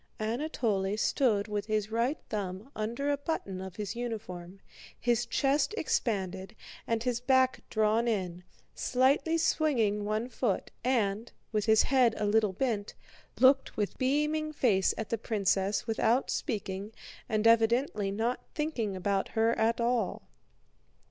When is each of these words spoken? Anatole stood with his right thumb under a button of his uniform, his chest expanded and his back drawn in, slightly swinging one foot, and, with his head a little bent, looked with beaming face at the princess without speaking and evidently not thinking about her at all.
Anatole 0.19 0.97
stood 0.97 1.47
with 1.47 1.67
his 1.67 1.91
right 1.91 2.17
thumb 2.29 2.71
under 2.75 3.11
a 3.11 3.17
button 3.17 3.61
of 3.61 3.75
his 3.75 3.95
uniform, 3.95 4.59
his 4.99 5.27
chest 5.27 5.75
expanded 5.77 6.55
and 6.87 7.03
his 7.03 7.19
back 7.19 7.59
drawn 7.69 8.07
in, 8.07 8.43
slightly 8.73 9.37
swinging 9.37 10.03
one 10.03 10.27
foot, 10.27 10.71
and, 10.83 11.31
with 11.51 11.65
his 11.65 11.83
head 11.83 12.15
a 12.17 12.25
little 12.25 12.53
bent, 12.53 12.95
looked 13.39 13.77
with 13.77 13.99
beaming 13.99 14.51
face 14.51 14.95
at 14.97 15.09
the 15.09 15.19
princess 15.19 15.85
without 15.85 16.31
speaking 16.31 16.91
and 17.29 17.45
evidently 17.45 18.09
not 18.09 18.41
thinking 18.55 18.95
about 18.95 19.27
her 19.27 19.51
at 19.55 19.79
all. 19.79 20.23